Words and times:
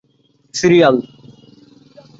-Serial. 0.53 0.95